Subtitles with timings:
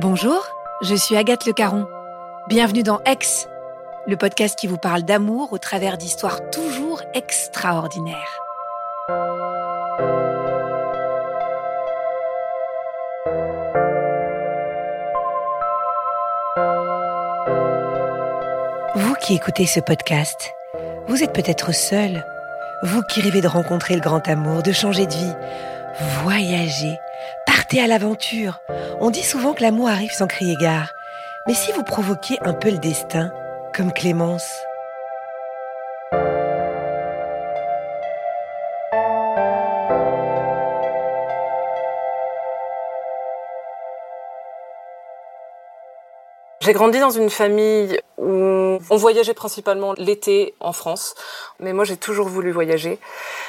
[0.00, 0.46] Bonjour,
[0.80, 1.88] je suis Agathe Le Caron.
[2.46, 3.48] Bienvenue dans Ex,
[4.06, 8.16] le podcast qui vous parle d'amour au travers d'histoires toujours extraordinaires.
[18.94, 20.52] Vous qui écoutez ce podcast,
[21.08, 22.24] vous êtes peut-être seul.
[22.84, 25.34] Vous qui rêvez de rencontrer le grand amour, de changer de vie,
[26.22, 26.94] voyager,
[27.46, 28.60] partez à l'aventure.
[29.00, 30.92] On dit souvent que l'amour arrive sans crier gare.
[31.46, 33.32] Mais si vous provoquiez un peu le destin,
[33.74, 34.48] comme Clémence?
[46.60, 51.14] J'ai grandi dans une famille où on voyageait principalement l'été en France,
[51.60, 52.98] mais moi j'ai toujours voulu voyager.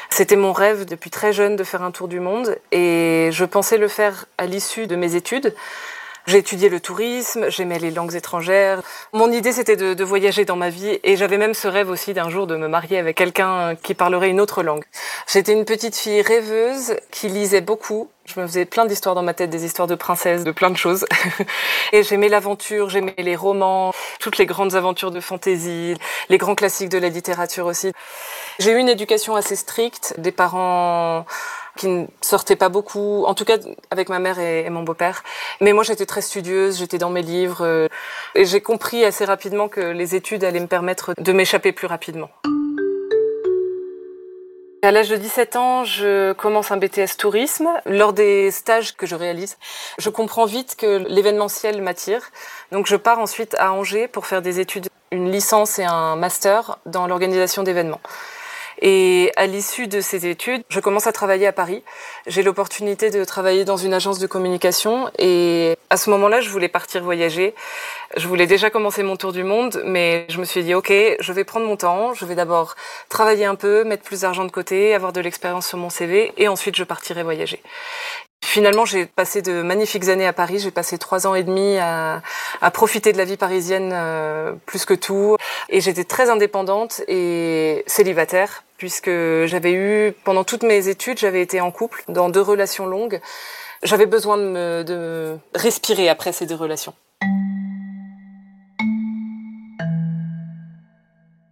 [0.09, 3.77] C'était mon rêve depuis très jeune de faire un tour du monde et je pensais
[3.77, 5.55] le faire à l'issue de mes études.
[6.25, 8.81] J'ai étudié le tourisme, j'aimais les langues étrangères.
[9.13, 12.13] Mon idée, c'était de, de, voyager dans ma vie et j'avais même ce rêve aussi
[12.13, 14.83] d'un jour de me marier avec quelqu'un qui parlerait une autre langue.
[15.27, 18.09] J'étais une petite fille rêveuse qui lisait beaucoup.
[18.33, 20.77] Je me faisais plein d'histoires dans ma tête, des histoires de princesses, de plein de
[20.77, 21.07] choses.
[21.93, 25.95] et j'aimais l'aventure, j'aimais les romans, toutes les grandes aventures de fantaisie,
[26.29, 27.91] les grands classiques de la littérature aussi.
[28.59, 31.25] J'ai eu une éducation assez stricte, des parents
[31.75, 33.57] qui ne sortaient pas beaucoup, en tout cas
[33.89, 35.23] avec ma mère et, mon beau-père.
[35.59, 37.87] Mais moi, j'étais très studieuse, j'étais dans mes livres, euh,
[38.35, 42.29] et j'ai compris assez rapidement que les études allaient me permettre de m'échapper plus rapidement.
[44.81, 47.67] À l'âge de 17 ans, je commence un BTS tourisme.
[47.85, 49.57] Lors des stages que je réalise,
[49.97, 52.31] je comprends vite que l'événementiel m'attire.
[52.71, 56.79] Donc je pars ensuite à Angers pour faire des études, une licence et un master
[56.85, 57.99] dans l'organisation d'événements.
[58.81, 61.83] Et à l'issue de ces études, je commence à travailler à Paris.
[62.27, 66.69] J'ai l'opportunité de travailler dans une agence de communication et à ce moment-là, je voulais
[66.69, 67.53] partir voyager.
[68.15, 71.33] Je voulais déjà commencer mon tour du monde, mais je me suis dit, OK, je
[71.33, 72.13] vais prendre mon temps.
[72.13, 72.75] Je vais d'abord
[73.09, 76.47] travailler un peu, mettre plus d'argent de côté, avoir de l'expérience sur mon CV et
[76.47, 77.61] ensuite je partirai voyager.
[78.41, 80.59] Finalement, j'ai passé de magnifiques années à Paris.
[80.59, 82.21] J'ai passé trois ans et demi à,
[82.73, 85.35] profiter de la vie parisienne euh, plus que tout.
[85.67, 89.11] Et j'étais très indépendante et célibataire puisque
[89.45, 93.21] j'avais eu, pendant toutes mes études, j'avais été en couple dans deux relations longues.
[93.83, 96.93] J'avais besoin de, me, de respirer après ces deux relations.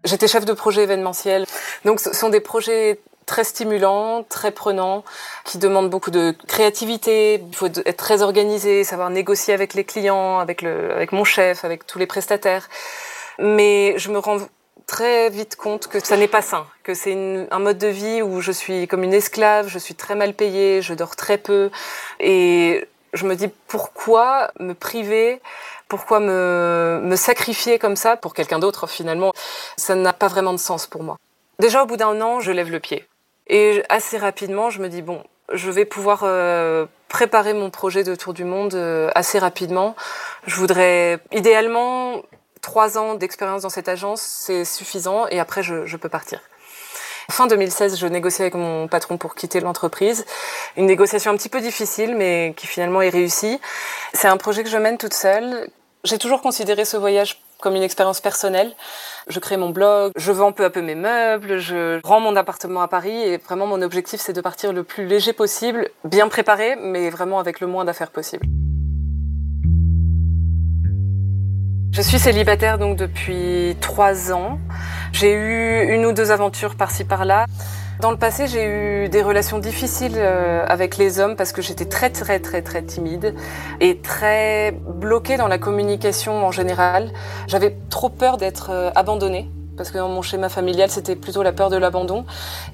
[0.06, 1.46] J'étais chef de projet événementiel.
[1.84, 5.04] Donc ce sont des projets très stimulants, très prenants,
[5.44, 7.44] qui demandent beaucoup de créativité.
[7.46, 11.66] Il faut être très organisé, savoir négocier avec les clients, avec, le, avec mon chef,
[11.66, 12.70] avec tous les prestataires.
[13.38, 14.40] Mais je me rends
[14.88, 18.42] très vite compte que ça n'est pas sain, que c'est un mode de vie où
[18.42, 21.70] je suis comme une esclave, je suis très mal payée, je dors très peu.
[22.20, 25.42] Et je me dis pourquoi me priver?
[25.88, 29.32] Pourquoi me, me sacrifier comme ça pour quelqu'un d'autre finalement?
[29.78, 31.18] Ça n'a pas vraiment de sens pour moi.
[31.60, 33.08] Déjà au bout d'un an, je lève le pied.
[33.48, 35.24] Et assez rapidement, je me dis, bon,
[35.54, 39.96] je vais pouvoir euh, préparer mon projet de tour du monde euh, assez rapidement.
[40.46, 42.22] Je voudrais, idéalement,
[42.68, 46.42] trois ans d'expérience dans cette agence, c'est suffisant, et après, je, je peux partir.
[47.32, 50.26] Fin 2016, je négocie avec mon patron pour quitter l'entreprise.
[50.76, 53.58] Une négociation un petit peu difficile, mais qui finalement est réussie.
[54.12, 55.70] C'est un projet que je mène toute seule.
[56.04, 58.76] J'ai toujours considéré ce voyage comme une expérience personnelle.
[59.30, 62.82] Je crée mon blog, je vends peu à peu mes meubles, je rends mon appartement
[62.82, 66.76] à Paris et vraiment mon objectif c'est de partir le plus léger possible, bien préparé,
[66.76, 68.46] mais vraiment avec le moins d'affaires possible.
[71.92, 74.60] Je suis célibataire donc depuis trois ans.
[75.14, 77.46] J'ai eu une ou deux aventures par-ci par-là.
[78.02, 81.86] Dans le passé, j'ai eu des relations difficiles euh, avec les hommes parce que j'étais
[81.86, 83.34] très très très très timide
[83.80, 87.12] et très bloquée dans la communication en général.
[87.48, 91.54] J'avais trop peur d'être euh, abandonnée parce que dans mon schéma familial, c'était plutôt la
[91.54, 92.26] peur de l'abandon.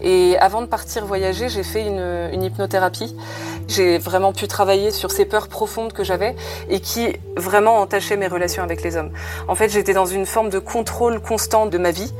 [0.01, 3.15] Et avant de partir voyager, j'ai fait une, une hypnothérapie.
[3.67, 6.35] J'ai vraiment pu travailler sur ces peurs profondes que j'avais
[6.69, 9.11] et qui vraiment entachaient mes relations avec les hommes.
[9.47, 12.13] En fait, j'étais dans une forme de contrôle constant de ma vie.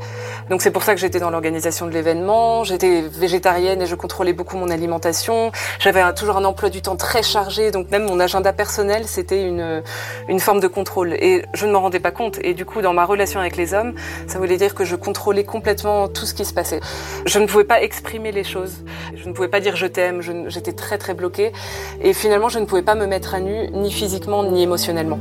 [0.50, 2.64] Donc c'est pour ça que j'étais dans l'organisation de l'événement.
[2.64, 5.52] J'étais végétarienne et je contrôlais beaucoup mon alimentation.
[5.78, 9.82] J'avais toujours un emploi du temps très chargé, donc même mon agenda personnel, c'était une,
[10.28, 11.14] une forme de contrôle.
[11.14, 12.38] Et je ne m'en rendais pas compte.
[12.42, 13.94] Et du coup, dans ma relation avec les hommes,
[14.26, 16.80] ça voulait dire que je contrôlais complètement tout ce qui se passait.
[17.26, 18.84] Je ne pouvais pas exprimer les choses.
[19.14, 20.20] Je ne pouvais pas dire je t'aime.
[20.48, 21.52] J'étais très très bloquée.
[22.00, 25.18] Et finalement, je ne pouvais pas me mettre à nu, ni physiquement, ni émotionnellement.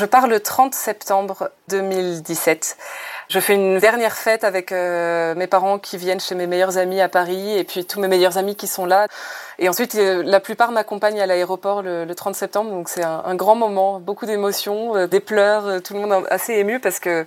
[0.00, 2.78] Je pars le 30 septembre 2017.
[3.28, 7.02] Je fais une dernière fête avec euh, mes parents qui viennent chez mes meilleurs amis
[7.02, 9.08] à Paris et puis tous mes meilleurs amis qui sont là.
[9.62, 13.34] Et ensuite, euh, la plupart m'accompagnent à l'aéroport le, le, 30 septembre, donc c'est un,
[13.34, 17.26] grand moment, beaucoup d'émotions, euh, des pleurs, euh, tout le monde assez ému parce que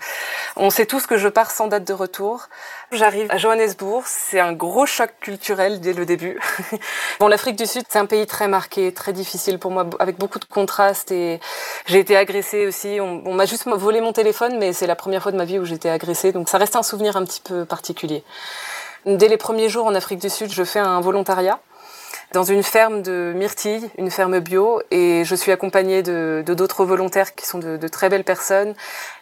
[0.55, 2.47] on sait tous que je pars sans date de retour.
[2.91, 6.39] J'arrive à Johannesburg, c'est un gros choc culturel dès le début.
[7.19, 10.39] bon, l'Afrique du Sud, c'est un pays très marqué, très difficile pour moi, avec beaucoup
[10.39, 11.39] de contrastes et
[11.85, 12.97] j'ai été agressée aussi.
[12.99, 15.59] On, on m'a juste volé mon téléphone, mais c'est la première fois de ma vie
[15.59, 18.23] où j'ai été agressée, donc ça reste un souvenir un petit peu particulier.
[19.05, 21.59] Dès les premiers jours en Afrique du Sud, je fais un volontariat
[22.33, 27.35] dans une ferme de myrtilles, une ferme bio, et je suis accompagnée de d'autres volontaires
[27.35, 28.73] qui sont de, très belles personnes.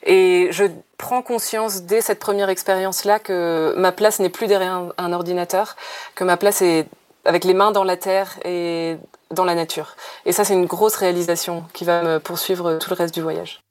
[0.04, 0.64] Et je
[0.98, 5.76] prends conscience dès cette première expérience-là que ma place n'est plus derrière un, un, ordinateur,
[6.16, 6.88] que ma place est
[7.26, 8.98] avec les mains dans la terre et
[9.30, 9.96] dans la nature.
[10.26, 13.62] Et ça, c'est une grosse réalisation qui va me poursuivre tout le reste du voyage.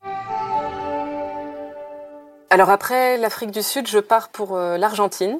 [2.50, 5.38] Alors après l'Afrique du Sud, je pars pour euh, l'Argentine.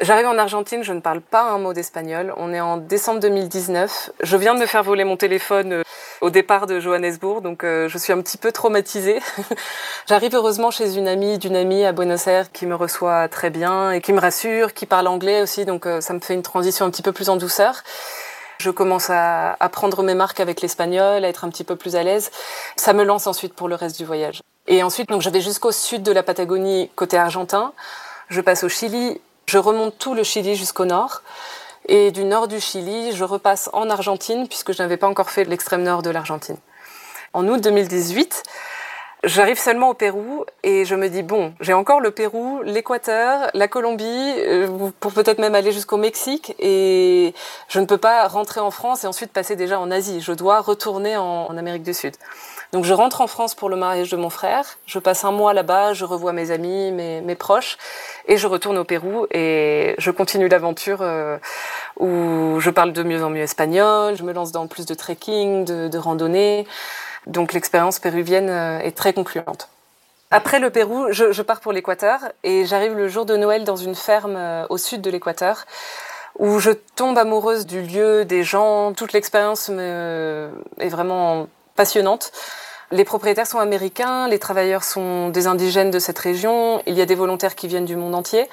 [0.00, 2.34] J'arrive en Argentine, je ne parle pas un mot d'espagnol.
[2.36, 4.10] On est en décembre 2019.
[4.20, 5.82] Je viens de me faire voler mon téléphone euh,
[6.20, 9.20] au départ de Johannesburg, donc euh, je suis un petit peu traumatisée.
[10.08, 13.92] J'arrive heureusement chez une amie d'une amie à Buenos Aires qui me reçoit très bien
[13.92, 16.86] et qui me rassure, qui parle anglais aussi, donc euh, ça me fait une transition
[16.86, 17.84] un petit peu plus en douceur.
[18.58, 22.02] Je commence à, prendre mes marques avec l'espagnol, à être un petit peu plus à
[22.02, 22.30] l'aise.
[22.76, 24.42] Ça me lance ensuite pour le reste du voyage.
[24.66, 27.72] Et ensuite, donc, je vais jusqu'au sud de la Patagonie, côté argentin.
[28.28, 31.22] Je passe au Chili, je remonte tout le Chili jusqu'au nord.
[31.86, 35.44] Et du nord du Chili, je repasse en Argentine, puisque je n'avais pas encore fait
[35.44, 36.56] l'extrême nord de l'Argentine.
[37.34, 38.42] En août 2018,
[39.24, 43.68] j'arrive seulement au Pérou et je me dis, bon, j'ai encore le Pérou, l'Équateur, la
[43.68, 46.54] Colombie, euh, pour peut-être même aller jusqu'au Mexique.
[46.58, 47.34] Et
[47.68, 50.22] je ne peux pas rentrer en France et ensuite passer déjà en Asie.
[50.22, 52.14] Je dois retourner en, en Amérique du Sud.
[52.74, 55.54] Donc je rentre en France pour le mariage de mon frère, je passe un mois
[55.54, 57.78] là-bas, je revois mes amis, mes, mes, proches,
[58.26, 61.38] et je retourne au Pérou et je continue l'aventure euh,
[62.00, 65.64] où je parle de mieux en mieux espagnol, je me lance dans plus de trekking,
[65.64, 66.66] de, de randonnée.
[67.28, 69.68] Donc l'expérience péruvienne euh, est très concluante.
[70.32, 73.76] Après le Pérou, je, je pars pour l'Équateur et j'arrive le jour de Noël dans
[73.76, 75.64] une ferme euh, au sud de l'Équateur
[76.40, 81.46] où je tombe amoureuse du lieu, des gens, toute l'expérience est vraiment
[81.76, 82.32] passionnante.
[82.90, 87.06] Les propriétaires sont américains, les travailleurs sont des indigènes de cette région, il y a
[87.06, 88.48] des volontaires qui viennent du monde entier.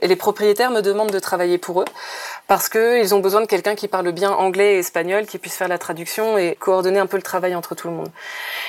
[0.00, 1.86] Et les propriétaires me demandent de travailler pour eux
[2.48, 5.68] parce qu'ils ont besoin de quelqu'un qui parle bien anglais et espagnol, qui puisse faire
[5.68, 8.08] la traduction et coordonner un peu le travail entre tout le monde.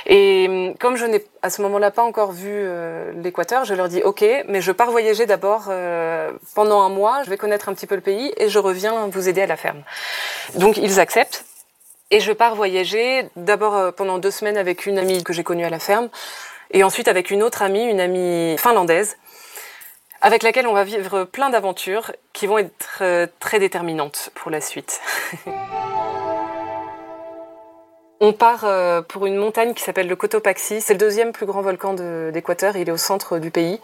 [0.06, 4.02] Et comme je n'ai à ce moment-là pas encore vu euh, l'Équateur, je leur dis
[4.04, 7.88] OK, mais je pars voyager d'abord euh, pendant un mois, je vais connaître un petit
[7.88, 9.84] peu le pays et je reviens vous aider à la ferme.
[10.56, 11.44] Donc ils acceptent.
[12.10, 15.70] Et je pars voyager d'abord pendant deux semaines avec une amie que j'ai connue à
[15.70, 16.10] la ferme
[16.72, 19.18] et ensuite avec une autre amie, une amie finlandaise,
[20.22, 25.02] avec laquelle on va vivre plein d'aventures qui vont être très déterminantes pour la suite.
[28.20, 28.66] on part
[29.08, 30.82] pour une montagne qui s'appelle le Cotopaxi.
[30.82, 32.76] C'est le deuxième plus grand volcan d'Équateur.
[32.76, 33.80] Il est au centre du pays.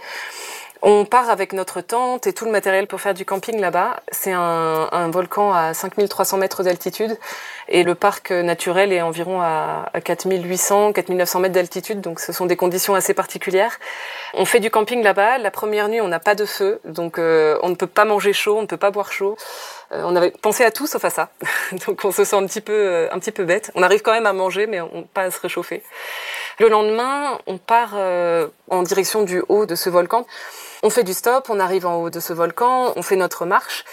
[0.85, 4.01] On part avec notre tente et tout le matériel pour faire du camping là-bas.
[4.11, 7.17] C'est un, un, volcan à 5300 mètres d'altitude
[7.69, 12.47] et le parc naturel est environ à, à 4800, 4900 mètres d'altitude, donc ce sont
[12.47, 13.79] des conditions assez particulières.
[14.33, 15.37] On fait du camping là-bas.
[15.37, 18.33] La première nuit, on n'a pas de feu, donc euh, on ne peut pas manger
[18.33, 19.37] chaud, on ne peut pas boire chaud.
[19.93, 21.29] Euh, on avait pensé à tout sauf à ça,
[21.87, 23.71] donc on se sent un petit peu, euh, un petit peu bête.
[23.75, 25.81] On arrive quand même à manger, mais on, pas à se réchauffer.
[26.60, 27.95] Le lendemain, on part
[28.69, 30.25] en direction du haut de ce volcan.
[30.83, 33.86] On fait du stop, on arrive en haut de ce volcan, on fait notre marche.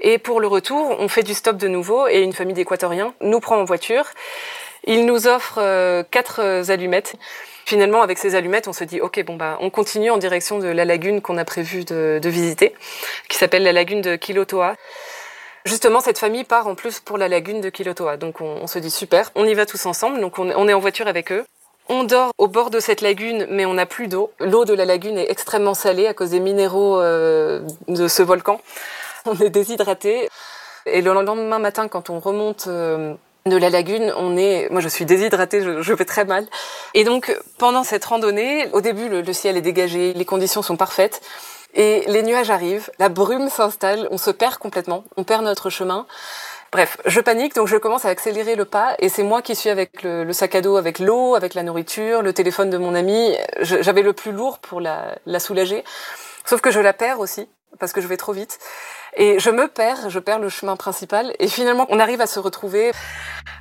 [0.00, 3.40] Et pour le retour, on fait du stop de nouveau et une famille d'équatoriens nous
[3.40, 4.04] prend en voiture.
[4.84, 7.16] Ils nous offrent euh, quatre allumettes.
[7.64, 10.68] Finalement, avec ces allumettes, on se dit, ok, bon bah, on continue en direction de
[10.68, 12.72] la lagune qu'on a prévu de, de visiter,
[13.28, 14.76] qui s'appelle la lagune de Kilotoa.
[15.64, 18.16] Justement, cette famille part en plus pour la lagune de Kilotoa.
[18.18, 20.20] Donc on, se dit super, on y va tous ensemble.
[20.20, 21.44] Donc on, est en voiture avec eux.
[21.88, 24.32] On dort au bord de cette lagune, mais on n'a plus d'eau.
[24.40, 28.60] L'eau de la lagune est extrêmement salée à cause des minéraux euh, de ce volcan.
[29.26, 30.28] On est déshydraté.
[30.86, 33.14] Et le lendemain matin, quand on remonte euh,
[33.44, 36.46] de la lagune, on est, moi je suis déshydratée, je, vais très mal.
[36.94, 41.22] Et donc pendant cette randonnée, au début le, ciel est dégagé, les conditions sont parfaites.
[41.74, 46.06] Et les nuages arrivent, la brume s'installe, on se perd complètement, on perd notre chemin.
[46.72, 49.70] Bref, je panique, donc je commence à accélérer le pas, et c'est moi qui suis
[49.70, 53.34] avec le, sac à dos, avec l'eau, avec la nourriture, le téléphone de mon ami.
[53.60, 55.84] J'avais le plus lourd pour la, la soulager,
[56.44, 58.58] sauf que je la perds aussi parce que je vais trop vite.
[59.16, 61.34] Et je me perds, je perds le chemin principal.
[61.38, 62.92] Et finalement, on arrive à se retrouver.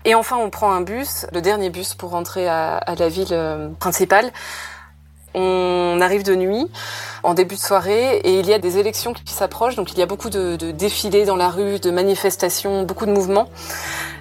[0.03, 3.27] Et enfin, on prend un bus, le dernier bus pour rentrer à, à la ville
[3.31, 4.31] euh, principale.
[5.37, 6.65] On arrive de nuit,
[7.23, 10.01] en début de soirée, et il y a des élections qui s'approchent, donc il y
[10.01, 13.49] a beaucoup de, défilés dans la rue, de manifestations, beaucoup de mouvements.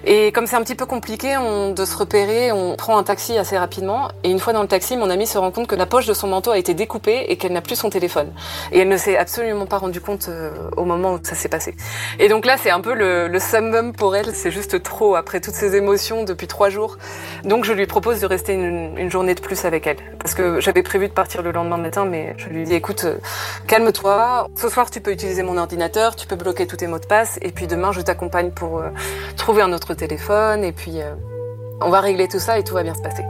[0.07, 3.37] Et comme c'est un petit peu compliqué on, de se repérer, on prend un taxi
[3.37, 4.09] assez rapidement.
[4.23, 6.13] Et une fois dans le taxi, mon amie se rend compte que la poche de
[6.13, 8.31] son manteau a été découpée et qu'elle n'a plus son téléphone.
[8.71, 11.75] Et elle ne s'est absolument pas rendue compte euh, au moment où ça s'est passé.
[12.19, 14.35] Et donc là, c'est un peu le, le summum pour elle.
[14.35, 16.97] C'est juste trop après toutes ces émotions depuis trois jours.
[17.43, 19.97] Donc je lui propose de rester une, une journée de plus avec elle.
[20.19, 23.17] Parce que j'avais prévu de partir le lendemain matin, mais je lui dis écoute, euh,
[23.67, 24.47] calme-toi.
[24.55, 27.37] Ce soir, tu peux utiliser mon ordinateur, tu peux bloquer tous tes mots de passe,
[27.41, 28.89] et puis demain, je t'accompagne pour euh,
[29.37, 31.13] trouver un autre téléphone, et puis euh,
[31.81, 33.23] on va régler tout ça et tout va bien se passer.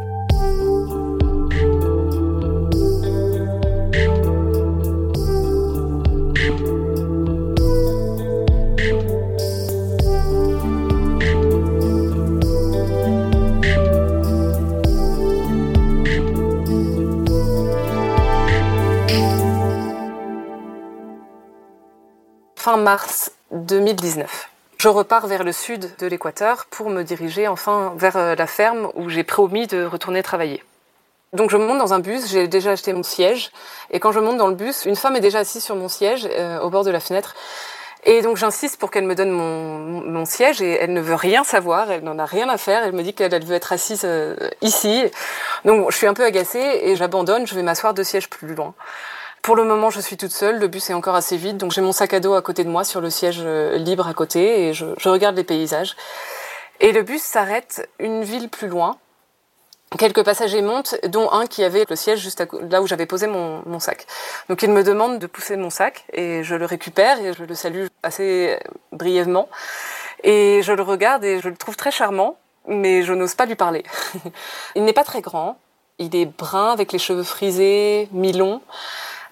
[22.76, 24.50] Fin mars 2019.
[24.80, 28.90] Je repars vers le sud de l'Équateur pour me diriger enfin vers euh, la ferme
[28.96, 30.62] où j'ai promis de retourner travailler.
[31.32, 33.52] Donc je monte dans un bus, j'ai déjà acheté mon siège,
[33.92, 36.28] et quand je monte dans le bus, une femme est déjà assise sur mon siège
[36.30, 37.36] euh, au bord de la fenêtre.
[38.04, 41.92] Et donc j'insiste pour qu'elle me donne mon, siège et elle ne veut rien savoir,
[41.92, 45.04] elle n'en a rien à faire, elle me dit qu'elle veut être assise euh, ici.
[45.64, 48.74] Donc je suis un peu agacée et j'abandonne, je vais m'asseoir deux sièges plus loin.
[49.46, 50.58] Pour le moment, je suis toute seule.
[50.58, 52.70] Le bus est encore assez vide, donc j'ai mon sac à dos à côté de
[52.70, 55.96] moi sur le siège euh, libre à côté et je, regarde les paysages.
[56.80, 58.98] Et le bus s'arrête une ville plus loin.
[60.00, 63.80] Quelques passagers montent, dont un qui avait le siège juste là où j'avais posé mon,
[63.80, 64.08] sac.
[64.50, 67.54] Donc il me demande de pousser mon sac et je le récupère et je le
[67.54, 68.58] salue assez
[68.94, 69.48] brièvement.
[70.24, 73.54] Et je le regarde et je le trouve très charmant, mais je n'ose pas lui
[73.54, 73.84] parler.
[74.76, 75.60] il n'est pas très grand,
[76.00, 78.64] il est brun avec les cheveux frisés, mi-longs.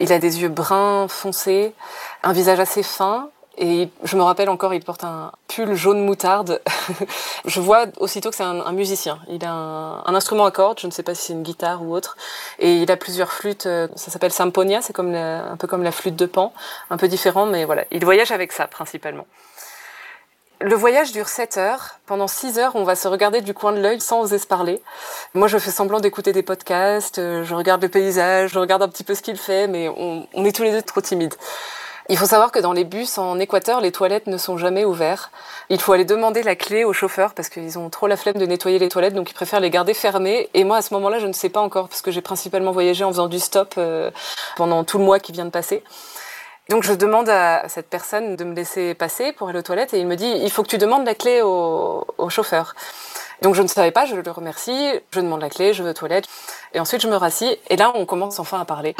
[0.03, 1.74] Il a des yeux bruns foncés,
[2.24, 3.29] un visage assez fin.
[3.57, 6.62] Et je me rappelle encore, il porte un pull jaune moutarde.
[7.45, 9.19] je vois aussitôt que c'est un, musicien.
[9.29, 11.95] Il a un, instrument à cordes, je ne sais pas si c'est une guitare ou
[11.95, 12.17] autre.
[12.60, 13.65] Et il a plusieurs flûtes.
[13.65, 16.51] Euh, ça s'appelle samponia, c'est comme un peu comme la flûte de Pan,
[16.89, 17.86] un peu différent, mais voilà.
[17.91, 19.25] Il voyage avec ça principalement.
[20.65, 22.00] Le voyage dure 7 heures.
[22.05, 24.82] Pendant 6 heures, on va se regarder du coin de l'œil sans oser se parler.
[25.34, 28.88] Moi, je fais semblant d'écouter des podcasts, euh, je regarde le paysage, je regarde un
[28.88, 31.34] petit peu ce qu'il fait, mais on, est tous les deux trop timides.
[32.08, 35.32] Il faut savoir que dans les bus en Équateur, les toilettes ne sont jamais ouvertes.
[35.67, 38.46] Il faut aller demander la clé au chauffeur parce qu'ils ont trop la flemme de
[38.46, 40.50] nettoyer les toilettes, donc ils préfèrent les garder fermées.
[40.53, 43.03] Et moi, à ce moment-là, je ne sais pas encore parce que j'ai principalement voyagé
[43.03, 44.12] en faisant du stop euh,
[44.55, 45.84] pendant tout le mois qui vient de passer.
[46.70, 50.00] Donc je demande à cette personne de me laisser passer pour aller aux toilettes et
[50.00, 52.74] il me dit il faut que tu demandes la clé au, chauffeur.
[53.41, 55.93] Donc je ne savais pas, je le remercie, je demande la clé, je vais aux
[55.93, 56.27] toilettes
[56.74, 58.96] et ensuite je me rassis et là on commence enfin à parler.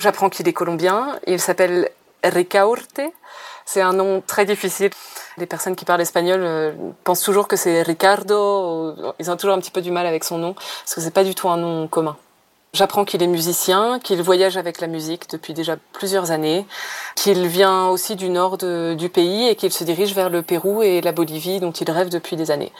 [0.00, 1.88] J'apprends qu'il est colombien, il s'appelle
[2.24, 3.00] Ricaurte,
[3.64, 4.90] c'est un nom très difficile.
[5.38, 6.72] Les personnes qui parlent espagnol euh,
[7.04, 10.38] pensent toujours que c'est Ricardo, ils ont toujours un petit peu du mal avec son
[10.38, 12.16] nom parce que c'est pas du tout un nom commun.
[12.76, 16.66] J'apprends qu'il est musicien, qu'il voyage avec la musique depuis déjà plusieurs années,
[17.14, 21.00] qu'il vient aussi du nord du pays et qu'il se dirige vers le Pérou et
[21.00, 22.72] la Bolivie dont il rêve depuis des années.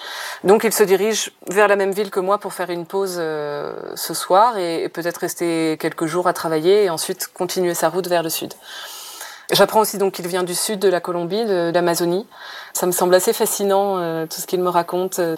[0.44, 3.72] Donc il se dirige vers la même ville que moi pour faire une pause euh,
[3.94, 8.22] ce soir et peut-être rester quelques jours à travailler et ensuite continuer sa route vers
[8.22, 8.52] le sud.
[9.52, 12.26] J'apprends aussi donc qu'il vient du sud de la Colombie, de l'Amazonie.
[12.72, 15.36] Ça me semble assez fascinant euh, tout ce qu'il me raconte, euh,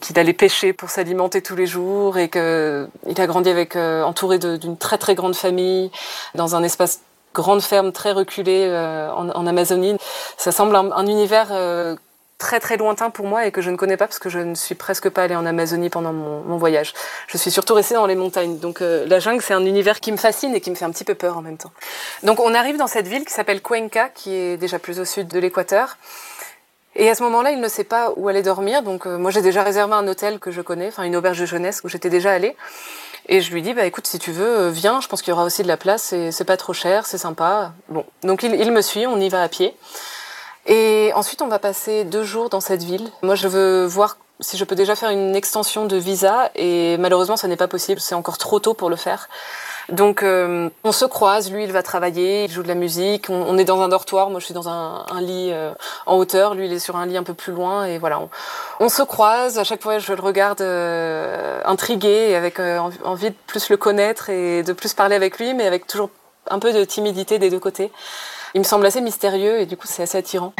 [0.00, 4.38] qu'il allait pêcher pour s'alimenter tous les jours et qu'il a grandi avec euh, entouré
[4.38, 5.90] d'une très très grande famille
[6.34, 7.00] dans un espace
[7.34, 8.66] grande ferme très reculé
[9.14, 9.96] en, en, Amazonie.
[10.38, 11.48] Ça semble un, un univers
[12.38, 14.54] très très lointain pour moi et que je ne connais pas parce que je ne
[14.54, 16.92] suis presque pas allée en Amazonie pendant mon, voyage.
[17.28, 18.58] Je suis surtout restée dans les montagnes.
[18.58, 20.90] Donc euh, la jungle, c'est un univers qui me fascine et qui me fait un
[20.90, 21.72] petit peu peur en même temps.
[22.22, 25.28] Donc on arrive dans cette ville qui s'appelle Cuenca, qui est déjà plus au sud
[25.28, 25.96] de l'équateur.
[26.98, 28.82] Et à ce moment-là, il ne sait pas où aller dormir.
[28.82, 31.46] Donc euh, moi, j'ai déjà réservé un hôtel que je connais, enfin une auberge de
[31.46, 32.56] jeunesse où j'étais déjà allée.
[33.28, 35.00] Et je lui dis, bah écoute, si tu veux, euh, viens.
[35.00, 36.14] Je pense qu'il y aura aussi de la place.
[36.30, 37.72] C'est pas trop cher, c'est sympa.
[37.88, 39.06] Bon, donc il, il me suit.
[39.06, 39.74] On y va à pied.
[40.66, 43.08] Et ensuite, on va passer deux jours dans cette ville.
[43.22, 47.36] Moi, je veux voir si je peux déjà faire une extension de visa et malheureusement,
[47.36, 48.00] ça n'est pas possible.
[48.00, 49.28] C'est encore trop tôt pour le faire.
[49.88, 51.52] Donc, euh, on se croise.
[51.52, 53.30] Lui, il va travailler, il joue de la musique.
[53.30, 54.30] On, est dans un dortoir.
[54.30, 55.72] Moi, je suis dans un, lit euh,
[56.06, 56.54] en hauteur.
[56.54, 57.84] Lui, il est sur un lit un peu plus loin.
[57.84, 58.28] Et voilà, on,
[58.80, 59.58] on se croise.
[59.58, 62.58] À chaque fois, je le regarde euh, intrigué et avec
[63.04, 66.10] envie de plus le connaître et de plus parler avec lui, mais avec toujours
[66.50, 67.90] un peu de timidité des deux côtés
[68.56, 70.54] il me semble assez mystérieux et du coup c'est assez attirant.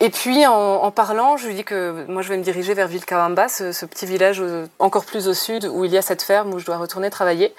[0.00, 3.48] Et puis en, parlant, je lui dis que moi je vais me diriger vers Vilcabamba,
[3.48, 4.42] ce, ce, petit village
[4.78, 7.54] encore plus au sud où il y a cette ferme où je dois retourner travailler.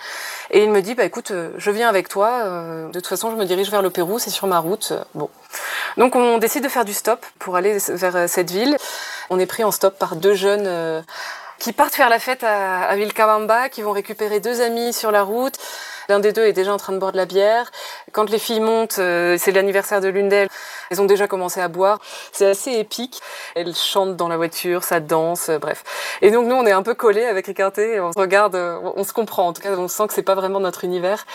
[0.52, 2.30] Et il me dit bah écoute, euh, je viens avec toi.
[2.46, 4.94] Euh, de toute façon, je me dirige vers le Pérou, c'est sur ma route.
[5.16, 5.30] Bon,
[5.98, 8.78] donc on décide de faire du stop pour aller vers cette ville.
[9.32, 11.04] On est pris en stop par deux jeunes
[11.60, 15.24] qui partent faire la fête à, à Vilcabamba, qui vont récupérer deux amis sur la
[15.24, 15.56] route.
[16.10, 17.72] L'un des deux est déjà en train de boire de la bière.
[18.14, 20.50] Quand les filles montent, euh, c'est l'anniversaire de l'une d'elles.
[20.90, 22.00] Elles ont déjà commencé à boire.
[22.32, 23.22] C'est assez épique.
[23.56, 25.84] Elles chantent dans la voiture, ça danse, euh, bref.
[26.22, 28.00] Et donc nous, on est un peu collés avec Ricarté.
[28.00, 29.48] On se regarde, euh, on se comprend.
[29.48, 31.26] En tout cas, on sent que c'est pas vraiment notre univers.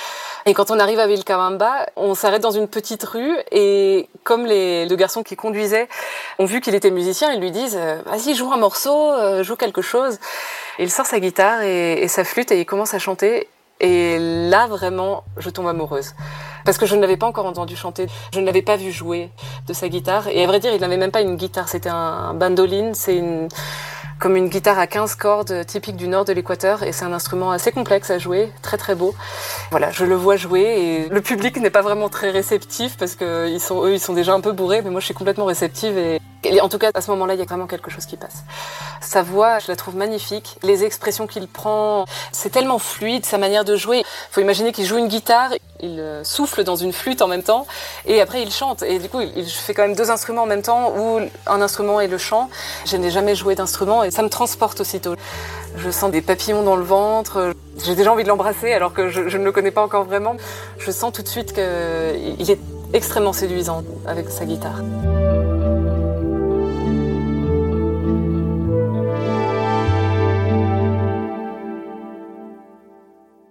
[0.46, 4.86] Et quand on arrive à Vilcabamba, on s'arrête dans une petite rue et comme les
[4.86, 5.88] deux garçons qui conduisaient
[6.38, 10.18] ont vu qu'il était musicien, ils lui disent "Vas-y, joue un morceau, joue quelque chose."
[10.78, 13.48] Et il sort sa guitare et sa flûte et il commence à chanter.
[13.80, 16.14] Et là, vraiment, je tombe amoureuse.
[16.64, 18.06] Parce que je ne l'avais pas encore entendu chanter.
[18.32, 19.30] Je ne l'avais pas vu jouer
[19.66, 20.28] de sa guitare.
[20.28, 21.68] Et à vrai dire, il n'avait même pas une guitare.
[21.68, 22.94] C'était un bandoline.
[22.94, 23.48] C'est une,
[24.18, 27.50] comme une guitare à 15 cordes typique du nord de l'Équateur et c'est un instrument
[27.50, 29.14] assez complexe à jouer, très très beau.
[29.70, 33.48] Voilà, je le vois jouer et le public n'est pas vraiment très réceptif parce que
[33.48, 35.98] ils sont eux ils sont déjà un peu bourrés mais moi je suis complètement réceptive
[35.98, 36.20] et
[36.60, 38.44] en tout cas à ce moment-là il y a vraiment quelque chose qui passe.
[39.00, 43.64] Sa voix, je la trouve magnifique, les expressions qu'il prend, c'est tellement fluide sa manière
[43.64, 44.02] de jouer.
[44.30, 47.66] Faut imaginer qu'il joue une guitare, il euh, souffle dans une flûte en même temps
[48.06, 50.62] et après il chante et du coup il fait quand même deux instruments en même
[50.62, 52.48] temps ou un instrument et le chant.
[52.86, 55.14] Je n'ai jamais joué d'instrument et ça me transporte aussitôt.
[55.76, 59.36] Je sens des papillons dans le ventre, j'ai déjà envie de l'embrasser alors que je,
[59.36, 60.36] ne le connais pas encore vraiment.
[60.78, 62.60] Je sens tout de suite qu'il est
[62.92, 64.80] extrêmement séduisant avec sa guitare.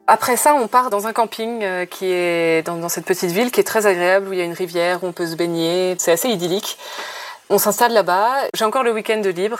[0.08, 3.52] Après ça, on part dans un camping euh, qui est dans, dans, cette petite ville
[3.52, 5.96] qui est très agréable, où il y a une rivière, où on peut se baigner.
[5.98, 6.78] C'est assez idyllique.
[7.50, 8.34] On s'installe là-bas.
[8.54, 9.60] J'ai encore le week-end de libre.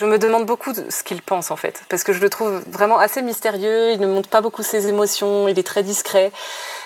[0.00, 2.98] Je me demande beaucoup ce qu'il pense en fait, parce que je le trouve vraiment
[2.98, 3.92] assez mystérieux.
[3.92, 6.32] Il ne montre pas beaucoup ses émotions, il est très discret.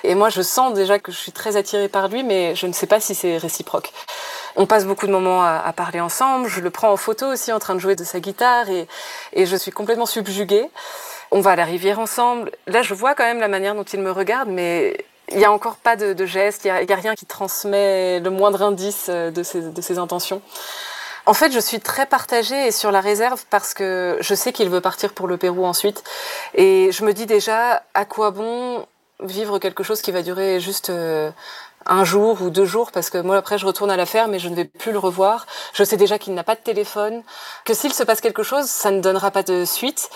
[0.04, 2.72] Et moi, je sens déjà que je suis très attirée par lui, mais je ne
[2.72, 3.92] sais pas si c'est réciproque.
[4.56, 6.48] On passe beaucoup de moments à, parler ensemble.
[6.48, 8.86] Je le prends en photo aussi en train de jouer de sa guitare et,
[9.32, 10.68] et je suis complètement subjuguée.
[11.30, 12.50] On va à la rivière ensemble.
[12.66, 15.52] Là, je vois quand même la manière dont il me regarde, mais il n'y a
[15.52, 19.60] encore pas de, geste, il n'y a, rien qui transmet le moindre indice de ses,
[19.60, 20.40] de ses intentions.
[21.26, 24.70] En fait, je suis très partagée et sur la réserve parce que je sais qu'il
[24.70, 26.02] veut partir pour le Pérou ensuite.
[26.54, 28.86] Et je me dis déjà, à quoi bon
[29.22, 31.30] vivre quelque chose qui va durer juste euh,
[31.86, 34.48] un jour ou deux jours parce que moi après je retourne à la ferme je
[34.48, 35.46] ne vais plus le revoir.
[35.72, 37.22] Je sais déjà qu'il n'a pas de téléphone,
[37.64, 40.10] que s'il se passe quelque chose, ça ne donnera pas de suite.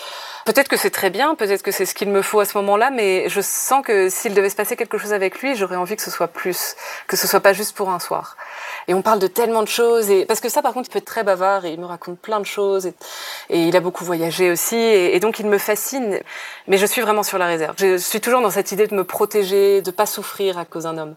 [0.45, 2.89] Peut-être que c'est très bien, peut-être que c'est ce qu'il me faut à ce moment-là,
[2.89, 6.01] mais je sens que s'il devait se passer quelque chose avec lui, j'aurais envie que
[6.01, 6.75] ce soit plus,
[7.07, 8.35] que ce soit pas juste pour un soir.
[8.89, 10.99] Et on parle de tellement de choses, et parce que ça, par contre, il peut
[10.99, 12.93] être très bavard et il me raconte plein de choses, et,
[13.49, 16.19] il a beaucoup voyagé aussi, et, et, donc il me fascine.
[16.67, 17.75] Mais je suis vraiment sur la réserve.
[17.77, 20.97] Je suis toujours dans cette idée de me protéger, de pas souffrir à cause d'un
[20.97, 21.15] homme.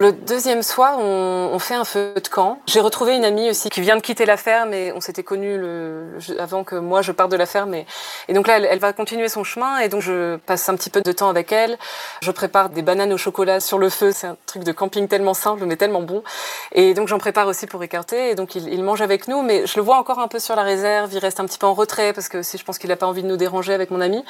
[0.00, 2.58] Le deuxième soir, on, on, fait un feu de camp.
[2.66, 5.56] J'ai retrouvé une amie aussi qui vient de quitter la ferme et on s'était connus
[5.56, 7.74] le, avant que moi je parte de la ferme.
[7.74, 7.86] Et,
[8.26, 10.90] et donc là, elle, elle, va continuer son chemin et donc je passe un petit
[10.90, 11.78] peu de temps avec elle.
[12.22, 14.10] Je prépare des bananes au chocolat sur le feu.
[14.10, 16.24] C'est un truc de camping tellement simple mais tellement bon.
[16.72, 18.30] Et donc j'en prépare aussi pour écarter.
[18.30, 20.56] Et donc il, il, mange avec nous, mais je le vois encore un peu sur
[20.56, 21.12] la réserve.
[21.12, 23.06] Il reste un petit peu en retrait parce que si je pense qu'il n'a pas
[23.06, 24.24] envie de nous déranger avec mon ami.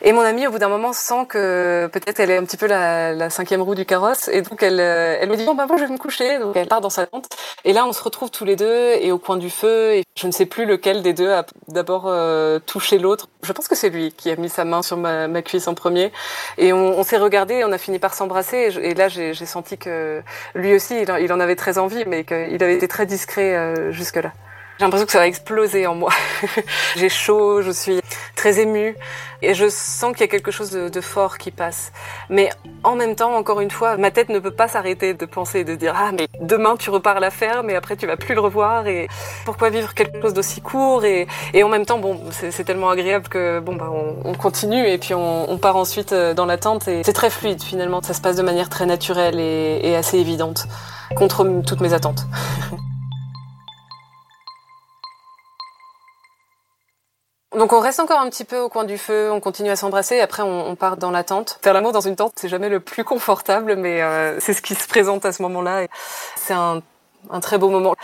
[0.00, 2.66] Et mon ami, au bout d'un moment, sent que peut-être elle est un petit peu
[2.66, 5.66] la, la cinquième roue du carrosse et donc elle euh, elle me dit bon bah
[5.66, 6.38] bon je vais me coucher.
[6.38, 7.28] Donc elle part dans sa tente.
[7.64, 9.94] Et là on se retrouve tous les deux et au coin du feu.
[9.94, 13.28] Et je ne sais plus lequel des deux a d'abord euh, touché l'autre.
[13.42, 15.74] Je pense que c'est lui qui a mis sa main sur ma, ma cuisse en
[15.74, 16.12] premier.
[16.58, 18.72] Et on, on s'est regardé, on a fini par s'embrasser.
[18.76, 20.22] Et, et, là j'ai senti que
[20.54, 23.54] lui aussi il en, il en, avait très envie, mais qu'il avait été très discret
[23.56, 24.32] euh, jusque là.
[24.78, 26.10] J'ai l'impression que ça va exploser en moi.
[26.96, 28.00] J'ai chaud, je suis
[28.42, 28.96] très émue
[29.40, 31.92] et je sens qu'il y a quelque chose de, de, fort qui passe.
[32.28, 32.50] Mais
[32.82, 35.76] en même temps, encore une fois, ma tête ne peut pas s'arrêter de penser, de
[35.76, 38.40] dire ah mais demain tu repars à la ferme et après tu vas plus le
[38.40, 39.06] revoir et
[39.44, 43.28] pourquoi vivre quelque chose d'aussi court et, et en même temps bon c'est tellement agréable
[43.28, 46.88] que bon bah on, on continue et puis on, on, part ensuite euh, dans l'attente
[46.88, 48.02] et c'est très fluide finalement.
[48.02, 50.66] Ça se passe de manière très naturelle et, et assez évidente
[51.14, 52.26] contre toutes mes attentes.
[57.56, 60.16] Donc on reste encore un petit peu au coin du feu, on continue à s'embrasser,
[60.16, 61.58] et après on, on, part dans la tente.
[61.62, 64.74] Faire l'amour dans une tente, c'est jamais le plus confortable, mais euh, c'est ce qui
[64.74, 65.86] se présente à ce moment-là.
[66.36, 66.80] C'est un,
[67.28, 67.94] un, très beau moment.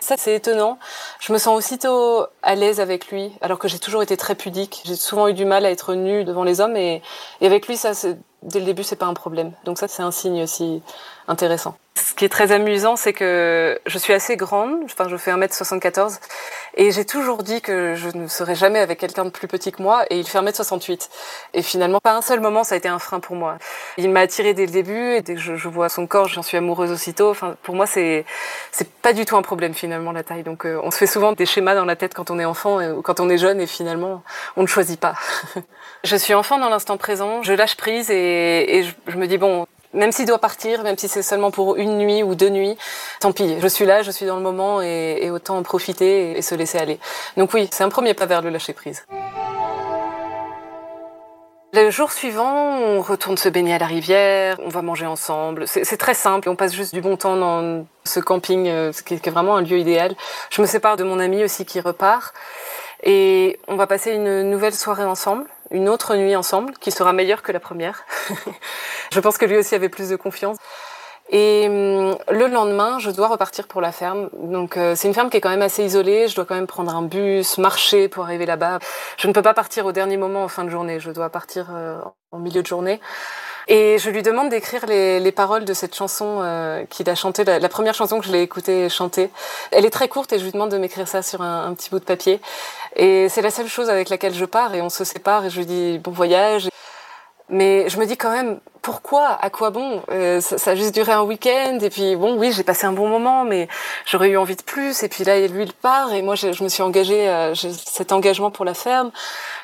[0.00, 0.78] Ça c'est étonnant.
[1.20, 4.82] Je me sens aussitôt à l'aise avec lui, alors que j'ai toujours été très pudique.
[4.84, 7.00] J'ai souvent eu du mal à être nue devant les hommes, et,
[7.40, 7.92] et avec lui, ça,
[8.42, 9.52] dès le début, c'est pas un problème.
[9.64, 10.82] Donc ça, c'est un signe aussi
[11.28, 11.76] intéressant.
[12.18, 16.18] Ce qui est très amusant, c'est que je suis assez grande, enfin je fais 1m74,
[16.74, 19.80] et j'ai toujours dit que je ne serais jamais avec quelqu'un de plus petit que
[19.80, 21.10] moi, et il fait 1m68.
[21.54, 23.58] Et finalement, pas un seul moment, ça a été un frein pour moi.
[23.98, 26.56] Il m'a attiré dès le début, et dès que je, vois son corps, j'en suis
[26.56, 27.30] amoureuse aussitôt.
[27.30, 28.24] Enfin, pour moi, c'est
[28.72, 30.42] c'est pas du tout un problème finalement la taille.
[30.42, 32.82] Donc euh, on se fait souvent des schémas dans la tête quand on est enfant
[32.94, 34.24] ou quand on est jeune, et finalement,
[34.56, 35.14] on ne choisit pas.
[36.02, 40.12] je suis enfant dans l'instant présent, je lâche prise, et, je me dis bon, même
[40.12, 42.78] s'il doit partir, même si c'est seulement pour une nuit ou deux nuits,
[43.20, 43.56] tant pis.
[43.60, 46.54] Je suis là, je suis dans le moment et, autant en profiter et, et, se
[46.54, 46.98] laisser aller.
[47.36, 49.04] Donc oui, c'est un premier pas vers le lâcher prise.
[51.74, 55.68] Le jour suivant, on retourne se baigner à la rivière, on va manger ensemble.
[55.68, 59.30] C'est très simple, on passe juste du bon temps dans ce camping, euh, qui est
[59.30, 60.16] vraiment un lieu idéal.
[60.50, 62.34] Je me sépare de mon ami aussi qui repart.
[63.02, 67.42] Et on va passer une nouvelle soirée ensemble, une autre nuit ensemble, qui sera meilleure
[67.42, 68.04] que la première.
[69.12, 70.56] je pense que lui aussi avait plus de confiance.
[71.30, 74.30] Et hum, le lendemain, je dois repartir pour la ferme.
[74.32, 76.28] Donc euh, c'est une ferme qui est quand même assez isolée.
[76.28, 78.78] Je dois quand même prendre un bus, marcher pour arriver là-bas.
[79.18, 81.00] Je ne peux pas partir au dernier moment en fin de journée.
[81.00, 81.98] Je dois partir euh,
[82.32, 83.00] en milieu de journée.
[83.68, 87.44] Et je lui demande d'écrire les, les, paroles de cette chanson euh, qu'il a chantée,
[87.44, 89.30] la, première chanson que je l'ai écoutée chanter.
[89.72, 91.98] Elle est très courte et je lui demande de m'écrire ça sur un, petit bout
[91.98, 92.40] de papier.
[92.96, 95.58] Et c'est la seule chose avec laquelle je pars et on se sépare et je
[95.58, 96.70] lui dis bon voyage.
[97.50, 99.38] Mais je me dis quand même, pourquoi?
[99.40, 100.02] À quoi bon?
[100.10, 102.92] Euh, ça, ça, a juste duré un week-end et puis bon, oui, j'ai passé un
[102.92, 103.68] bon moment, mais
[104.06, 105.02] j'aurais eu envie de plus.
[105.02, 108.50] Et puis là, lui, il part et moi, je, me suis engagée, euh, cet engagement
[108.50, 109.10] pour la ferme.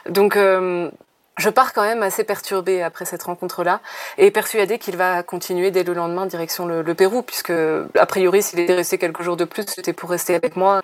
[0.09, 0.90] Donc, euh,
[1.37, 3.81] je pars quand même assez perturbée après cette rencontre-là
[4.18, 8.61] et persuadée qu'il va continuer dès le lendemain direction le, Pérou, puisque a priori, s'il
[8.61, 10.81] était resté quelques jours de plus, c'était pour rester avec moi.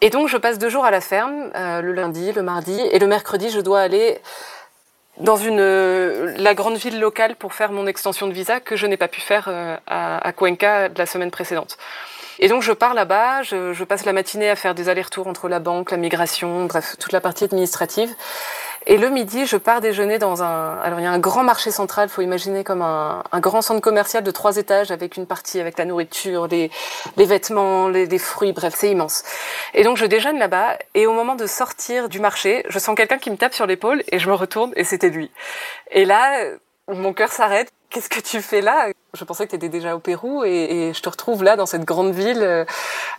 [0.00, 2.98] Et donc, je passe deux jours à la ferme, euh, le lundi, le mardi, et
[2.98, 4.18] le mercredi, je dois aller
[5.18, 8.96] dans une la grande ville locale pour faire mon extension de visa que je n'ai
[8.96, 11.78] pas pu faire euh, à, à Cuenca de la semaine précédente.
[12.38, 15.48] Et donc je pars là-bas, je, je, passe la matinée à faire des allers-retours entre
[15.48, 18.14] la banque, la migration, bref, toute la partie administrative.
[18.86, 20.78] Et le midi, je pars déjeuner dans un.
[20.80, 23.80] Alors il y a un grand marché central, faut imaginer comme un, un grand centre
[23.80, 26.70] commercial de trois étages avec une partie avec la nourriture, les,
[27.16, 29.22] les vêtements, les, les fruits, bref, c'est immense.
[29.72, 33.18] Et donc je déjeune là-bas et au moment de sortir du marché, je sens quelqu'un
[33.18, 35.30] qui me tape sur l'épaule et je me retourne et c'était lui.
[35.90, 36.44] Et là,
[36.88, 37.72] mon cœur s'arrête.
[37.88, 38.88] Qu'est-ce que tu fais là?
[39.14, 40.50] Je pensais que tu étais déjà au Pérou et,
[40.88, 42.66] et, je te retrouve là dans cette grande ville.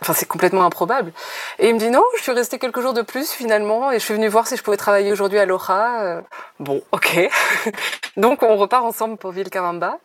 [0.00, 1.12] Enfin, c'est complètement improbable.
[1.58, 4.04] Et il me dit non, je suis restée quelques jours de plus finalement et je
[4.04, 6.22] suis venue voir si je pouvais travailler aujourd'hui à Loja.
[6.60, 7.28] Bon, ok.
[8.16, 9.98] Donc on repart ensemble pour Vilcaramba.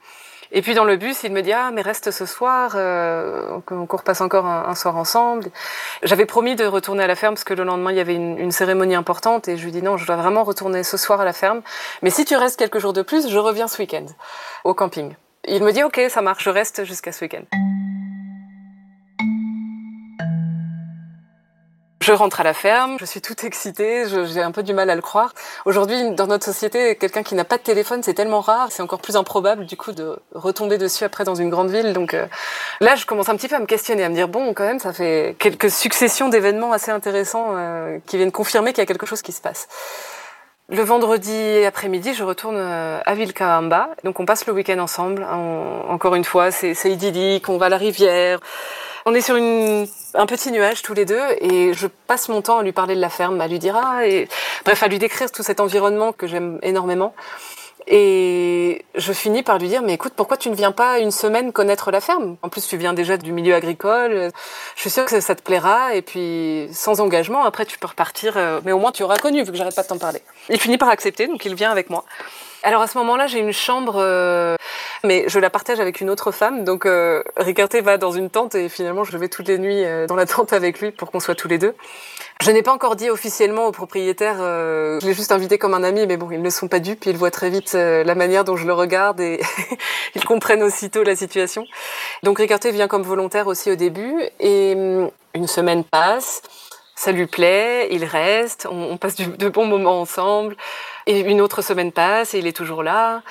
[0.53, 3.85] Et puis dans le bus, il me dit ah mais reste ce soir, euh, on
[3.85, 5.49] repasse encore un, un soir ensemble.
[6.03, 8.37] J'avais promis de retourner à la ferme parce que le lendemain il y avait une,
[8.37, 11.25] une, cérémonie importante et je lui dis non, je dois vraiment retourner ce soir à
[11.25, 11.61] la ferme.
[12.01, 14.05] Mais si tu restes quelques jours de plus, je reviens ce week-end
[14.65, 15.15] au camping.
[15.47, 17.43] Il me dit ok, ça marche, je reste jusqu'à ce week-end.
[22.01, 24.95] Je rentre à la ferme, je suis toute excitée, j'ai un peu du mal à
[24.95, 25.33] le croire.
[25.65, 29.01] Aujourd'hui, dans notre société, quelqu'un qui n'a pas de téléphone, c'est tellement rare, c'est encore
[29.01, 31.93] plus improbable du coup de retomber dessus après dans une grande ville.
[31.93, 32.25] Donc euh,
[32.79, 34.79] là, je commence un petit peu à me questionner, à me dire bon, quand même,
[34.79, 39.05] ça fait quelques successions d'événements assez intéressants euh, qui viennent confirmer qu'il y a quelque
[39.05, 39.67] chose qui se passe.
[40.71, 43.89] Le vendredi après-midi, je retourne euh, à Vilcabamba.
[44.05, 45.27] Donc on passe le week-end ensemble.
[45.29, 48.39] On, encore une fois, c'est idyllique, on va à la rivière.
[49.05, 52.63] On est sur un petit nuage tous les deux et je passe mon temps à
[52.63, 54.29] lui parler de la ferme, à lui dire ah et
[54.63, 57.13] bref à lui décrire tout cet environnement que j'aime énormément.
[57.87, 61.51] Et je finis par lui dire, mais écoute, pourquoi tu ne viens pas une semaine
[61.51, 62.37] connaître la ferme?
[62.41, 64.31] En plus, tu viens déjà du milieu agricole.
[64.75, 65.95] Je suis sûre que ça te plaira.
[65.95, 68.37] Et puis, sans engagement, après, tu peux repartir.
[68.37, 70.21] Euh, mais au moins, tu auras connu, vu que j'arrête pas de t'en parler.
[70.49, 72.05] Il finit par accepter, donc il vient avec moi.
[72.63, 74.55] Alors à ce moment-là, j'ai une chambre, euh,
[75.03, 76.63] mais je la partage avec une autre femme.
[76.63, 77.23] Donc euh,
[77.83, 80.53] va dans une tente et finalement je vais toutes les nuits euh, dans la tente
[80.53, 81.73] avec lui pour qu'on soit tous les deux.
[82.41, 85.83] Je n'ai pas encore dit officiellement aux propriétaires, euh, je l'ai juste invité comme un
[85.83, 88.57] ami, mais bon, ils ne sont pas dupes, ils voient très vite la manière dont
[88.57, 89.39] je le regarde et
[90.15, 91.65] ils comprennent aussitôt la situation.
[92.23, 96.41] Donc Ricarté vient comme volontaire aussi au début et hum, une semaine passe
[97.01, 100.55] ça lui plaît, il reste, on, passe de bons moments ensemble.
[101.07, 103.23] Et une autre semaine passe et il est toujours là.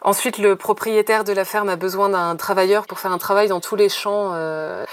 [0.00, 3.60] Ensuite, le propriétaire de la ferme a besoin d'un travailleur pour faire un travail dans
[3.60, 4.30] tous les champs.
[4.32, 4.86] Euh.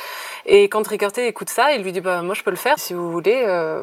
[0.46, 2.94] et quand Ricarté écoute ça, il lui dit bah moi je peux le faire si
[2.94, 3.44] vous voulez.
[3.48, 3.82] Euh.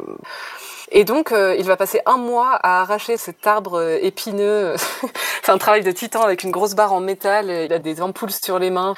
[0.91, 4.75] Et donc, euh, il va passer un mois à arracher cet arbre épineux.
[5.43, 7.49] C'est un travail de titan avec une grosse barre en métal.
[7.49, 8.95] Il a des ampoules sur les mains.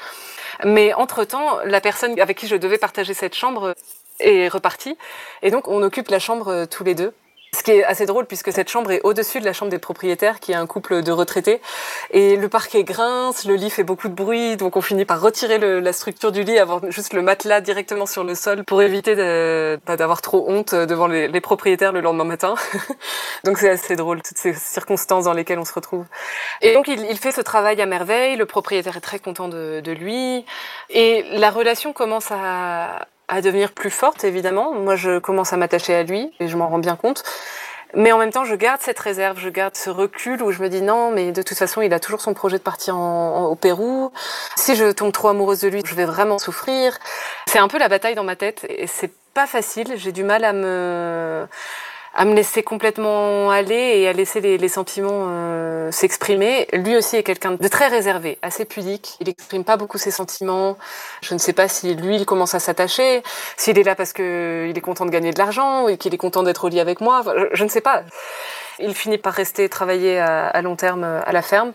[0.65, 3.73] Mais entre-temps, la personne avec qui je devais partager cette chambre
[4.19, 4.97] est repartie.
[5.41, 7.13] Et donc, on occupe la chambre tous les deux.
[7.53, 10.41] Ce qui est assez drôle puisque cette chambre est au-dessus de la chambre des propriétaires
[10.41, 11.61] qui est un couple de retraités
[12.11, 15.57] et le parquet grince, le lit fait beaucoup de bruit donc on finit par retirer
[15.57, 19.15] le, la structure du lit, avoir juste le matelas directement sur le sol pour éviter
[19.15, 22.55] d'avoir trop honte devant les, les, propriétaires le lendemain matin.
[23.45, 26.05] donc c'est assez drôle toutes ces circonstances dans lesquelles on se retrouve.
[26.61, 29.79] Et donc il, il fait ce travail à merveille, le propriétaire est très content de,
[29.79, 30.45] de lui
[30.89, 34.73] et la relation commence à, à devenir plus forte, évidemment.
[34.73, 37.23] Moi, je commence à m'attacher à lui et je m'en rends bien compte.
[37.93, 40.67] Mais en même temps, je garde cette réserve, je garde ce recul où je me
[40.67, 43.55] dis non, mais de toute façon, il a toujours son projet de partir en, au
[43.55, 44.11] Pérou.
[44.55, 46.97] Si je tombe trop amoureuse de lui, je vais vraiment souffrir.
[47.47, 49.93] C'est un peu la bataille dans ma tête et c'est pas facile.
[49.95, 51.47] J'ai du mal à me
[52.17, 56.67] à me laisser complètement aller et à laisser les, les sentiments euh, s'exprimer.
[56.73, 59.17] Lui aussi est quelqu'un de très réservé, assez pudique.
[59.21, 60.79] Il exprime pas beaucoup ses sentiments.
[61.21, 63.21] Je ne sais pas si lui, il commence à s'attacher,
[63.55, 66.17] s'il est là parce que il est content de gagner de l'argent et qu'il est
[66.17, 67.21] content d'être au lit avec moi.
[67.53, 68.01] je, ne sais pas.
[68.79, 71.73] Il finit par rester travailler à, à long terme à la ferme.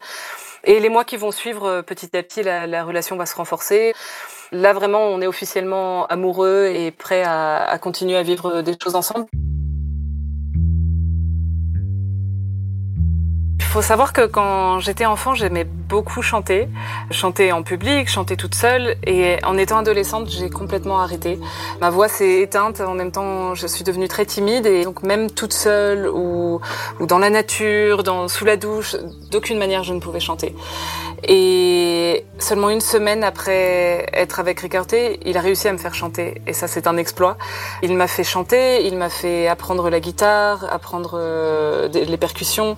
[0.64, 3.94] Et les mois qui vont suivre, petit à petit, la, la relation va se renforcer.
[4.50, 8.96] Là, vraiment, on est officiellement amoureux et prêt à, à continuer à vivre des choses
[8.96, 9.26] ensemble.
[13.72, 16.68] Faut savoir que quand j'étais enfant, j'aimais beaucoup chanter.
[17.10, 18.96] Chanter en public, chanter toute seule.
[19.06, 21.40] Et en étant adolescente, j'ai complètement arrêté.
[21.80, 22.82] Ma voix s'est éteinte.
[22.82, 24.66] En même temps, je suis devenue très timide.
[24.66, 26.60] Et donc, même toute seule ou,
[27.00, 28.94] dans la nature, sous la douche,
[29.30, 30.54] d'aucune manière, je ne pouvais chanter.
[31.24, 36.42] Et seulement une semaine après être avec Ricarté, il a réussi à me faire chanter.
[36.46, 37.36] Et ça, c'est un exploit.
[37.82, 42.76] Il m'a fait chanter, il m'a fait apprendre la guitare, apprendre euh, les percussions.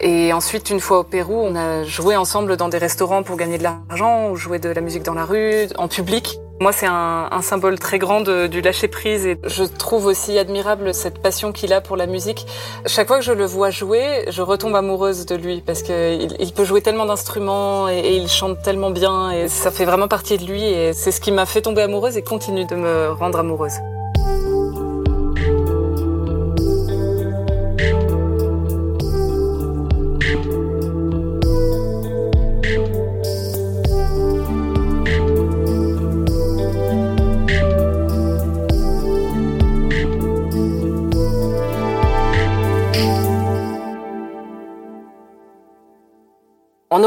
[0.00, 3.58] Et ensuite, une fois au Pérou, on a joué ensemble dans des restaurants pour gagner
[3.58, 6.38] de l'argent, ou jouer de la musique dans la rue, en public.
[6.60, 11.18] Moi, c'est un, symbole très grand du lâcher prise et je trouve aussi admirable cette
[11.18, 12.46] passion qu'il a pour la musique.
[12.84, 16.52] Chaque fois que je le vois jouer, je retombe amoureuse de lui parce qu'il il
[16.52, 20.36] peut jouer tellement d'instruments et, et, il chante tellement bien et ça fait vraiment partie
[20.36, 23.38] de lui et c'est ce qui m'a fait tomber amoureuse et continue de me rendre
[23.38, 23.80] amoureuse.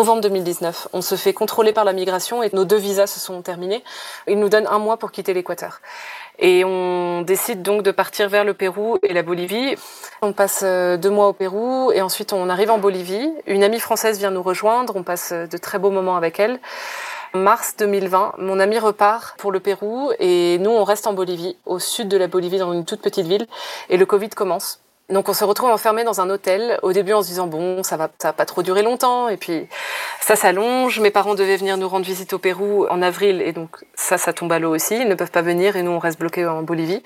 [0.04, 3.42] Novembre 2019, on se fait contrôler par la migration et nos deux visas se sont
[3.42, 3.86] terminés.
[4.28, 5.80] Ils nous donnent un mois pour quitter l'Équateur.
[6.40, 9.78] Et on décide donc de partir vers le Pérou et la Bolivie.
[10.22, 13.32] On passe euh, deux mois au Pérou et ensuite on arrive en Bolivie.
[13.48, 14.94] Une amie française vient nous rejoindre.
[14.98, 16.60] On passe de très beaux moments avec elle.
[17.34, 21.80] Mars 2020, mon ami repart pour le Pérou et nous on reste en Bolivie, au
[21.80, 23.48] sud de la Bolivie, dans une toute petite ville.
[23.90, 24.83] Et le Covid commence.
[25.10, 26.80] Donc on se retrouve enfermé dans un hôtel.
[26.82, 29.28] Au début, en se disant bon, ça va, ça va pas trop durer longtemps.
[29.28, 29.68] Et puis
[30.22, 31.00] ça s'allonge.
[31.02, 34.32] Mes parents devaient venir nous rendre visite au Pérou en avril, et donc ça, ça
[34.32, 34.96] tombe à l'eau aussi.
[34.96, 37.04] Ils ne peuvent pas venir, et nous on reste bloqués en Bolivie.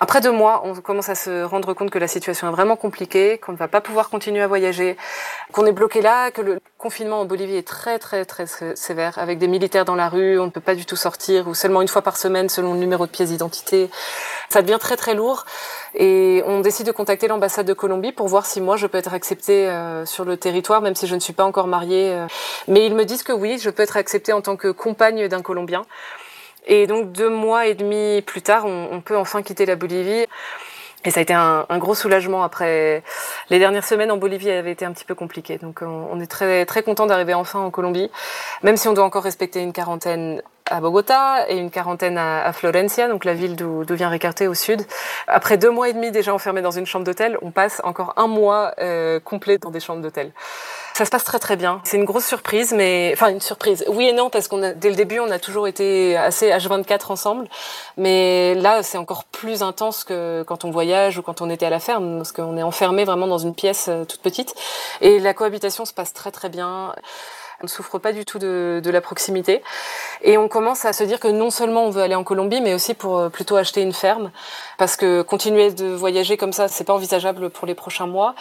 [0.00, 3.38] Après deux mois, on commence à se rendre compte que la situation est vraiment compliquée,
[3.38, 4.96] qu'on ne va pas pouvoir continuer à voyager,
[5.52, 9.38] qu'on est bloqué là, que le confinement en Bolivie est très très très sévère, avec
[9.38, 11.88] des militaires dans la rue, on ne peut pas du tout sortir, ou seulement une
[11.88, 13.90] fois par semaine selon le numéro de pièce d'identité.
[14.50, 15.44] Ça devient très très lourd.
[15.96, 19.14] Et on décide de contacter l'ambassade de Colombie pour voir si moi je peux être
[19.14, 22.12] acceptée euh, sur le territoire, même si je ne suis pas encore mariée.
[22.12, 22.26] Euh.
[22.68, 25.42] Mais ils me disent que oui, je peux être acceptée en tant que compagne d'un
[25.42, 25.82] Colombien.
[26.66, 30.26] Et donc deux mois et demi plus tard, on, on peut enfin quitter la Bolivie.
[31.06, 33.02] Et ça a été un, un, gros soulagement après
[33.50, 36.64] Les dernières semaines en Bolivie avaient été un petit peu compliquées, donc on est très
[36.64, 38.10] très content d'arriver enfin en Colombie,
[38.62, 43.08] même si on doit encore respecter une quarantaine à Bogota et une quarantaine à, Florencia,
[43.08, 44.82] donc la ville d'où vient Ricarte au sud.
[45.28, 48.28] Après deux mois et demi déjà enfermé dans une chambre d'hôtel, on passe encore un
[48.28, 50.32] mois euh, complet dans des chambres d'hôtel.
[50.94, 51.80] Ça se passe très très bien.
[51.84, 53.84] C'est une grosse surprise, mais enfin une surprise.
[53.88, 57.12] Oui et non parce qu'on a dès le début on a toujours été assez H24
[57.12, 57.46] ensemble,
[57.98, 61.70] mais là c'est encore plus intense que quand on voyage ou quand on était à
[61.70, 64.54] la ferme parce qu'on est enfermé vraiment dans une pièce euh, toute petite
[65.02, 66.94] et la cohabitation se passe très très bien.
[67.62, 69.62] Ne souffre pas du tout de, de, la proximité.
[70.22, 72.74] Et on commence à se dire que non seulement on veut aller en Colombie, mais
[72.74, 74.30] aussi pour euh, plutôt acheter une ferme.
[74.78, 78.34] Parce que continuer de voyager comme ça, c'est pas envisageable pour les prochains mois.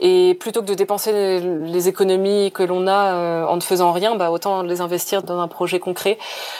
[0.00, 4.16] Et plutôt que de dépenser les, économies que l'on a euh, en ne faisant rien,
[4.16, 6.18] bah, autant les investir dans un projet concret.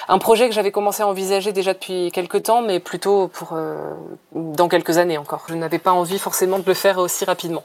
[0.09, 3.95] Un projet que j'avais commencé à envisager déjà depuis quelques temps, mais plutôt pour euh,
[4.33, 5.45] dans quelques années encore.
[5.49, 7.63] Je n'avais pas envie forcément de le faire aussi rapidement.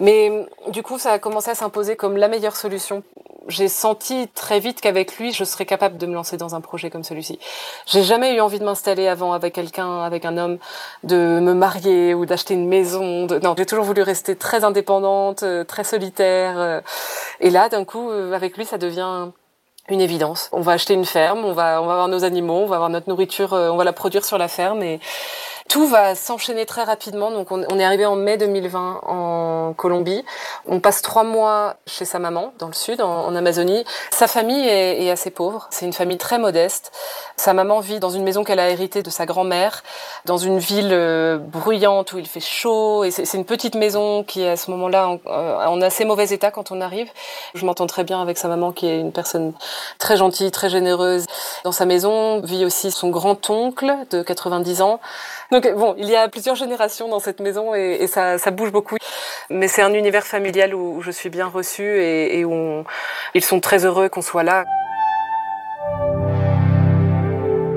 [0.00, 3.02] Mais du coup, ça a commencé à s'imposer comme la meilleure solution
[3.48, 6.90] j'ai senti très vite qu'avec lui, je serais capable de me lancer dans un projet
[6.90, 7.38] comme celui-ci.
[7.86, 10.58] J'ai jamais eu envie de m'installer avant avec quelqu'un, avec un homme,
[11.04, 13.26] de me marier ou d'acheter une maison.
[13.42, 16.58] Non, j'ai toujours voulu rester très indépendante, euh, très solitaire.
[16.58, 16.80] Euh.
[17.40, 19.28] Et là, d'un coup, euh, avec lui, ça devient
[19.88, 20.48] une évidence.
[20.52, 22.90] On va acheter une ferme, on va, on va avoir nos animaux, on va avoir
[22.90, 24.98] notre nourriture, on va la produire sur la ferme et
[25.68, 27.30] tout va s'enchaîner très rapidement.
[27.30, 30.24] Donc, on, est arrivé en mai 2020 en Colombie.
[30.66, 33.84] On passe trois mois chez sa maman dans le sud, en, Amazonie.
[34.10, 35.66] Sa famille est, assez pauvre.
[35.70, 36.92] C'est une famille très modeste.
[37.36, 39.82] Sa maman vit dans une maison qu'elle a héritée de sa grand-mère,
[40.24, 43.04] dans une ville euh, bruyante où il fait chaud.
[43.04, 46.28] Et c'est une petite maison qui est à ce moment-là en, euh, en, assez mauvais
[46.28, 47.10] état quand on arrive.
[47.54, 49.52] Je m'entends très bien avec sa maman qui est une personne
[49.98, 51.26] très gentille, très généreuse.
[51.64, 55.00] Dans sa maison vit aussi son grand-oncle de 90 ans.
[55.56, 58.96] Donc bon, il y a plusieurs générations dans cette maison et, ça, bouge beaucoup.
[59.48, 62.84] Mais c'est un univers familial où, je suis bien reçue et où
[63.32, 64.66] ils sont très heureux qu'on soit là.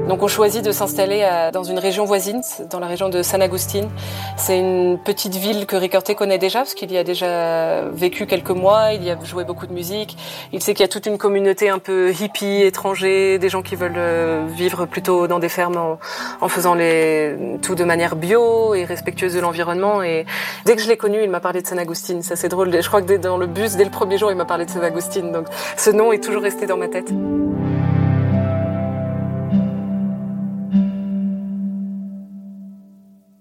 [0.09, 2.41] Donc on choisit de s'installer dans une région voisine,
[2.71, 3.89] dans la région de San Agustin.
[4.37, 8.49] C'est une petite ville que Ricorté connaît déjà parce qu'il y a déjà vécu quelques
[8.49, 10.17] mois, il y a joué beaucoup de musique.
[10.51, 13.75] Il sait qu'il y a toute une communauté un peu hippie, étranger, des gens qui
[13.75, 15.77] veulent euh, vivre plutôt dans des fermes
[16.41, 20.01] en, faisant les, tout de manière bio et respectueuse de l'environnement.
[20.01, 20.25] Et
[20.65, 22.23] dès que je l'ai connu, il m'a parlé de San Agustin.
[22.23, 22.71] Ça c'est drôle.
[22.81, 24.83] Je crois que dans le bus, dès le premier jour, il m'a parlé de San
[24.83, 25.31] Agustin.
[25.31, 25.45] Donc
[25.77, 27.13] ce nom est toujours resté dans ma tête.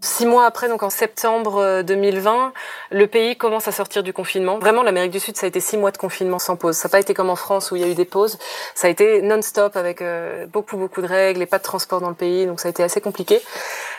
[0.00, 2.48] Six mois après, donc en septembre 2020, euh,
[2.92, 4.58] le pays commence à sortir du confinement.
[4.60, 6.76] Vraiment, l'Amérique du Sud, ça a été six mois de confinement sans pause.
[6.76, 8.38] Ça n'a pas été comme en France où il y a eu des pauses.
[8.76, 12.10] Ça a été non-stop avec euh, beaucoup, beaucoup de règles et pas de transport dans
[12.10, 12.46] le pays.
[12.46, 13.40] Donc ça a été assez compliqué.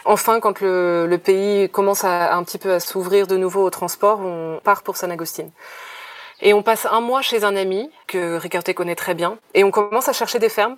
[0.05, 4.21] Enfin, quand le, pays commence à, un petit peu à s'ouvrir de nouveau au transport,
[4.21, 5.49] on part pour San Agustin.
[6.41, 9.37] Et on passe un mois chez un ami que Ricarté connaît très bien.
[9.53, 10.77] Et on commence à chercher des fermes